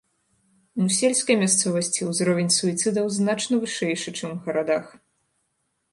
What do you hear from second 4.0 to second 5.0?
чым у гарадах.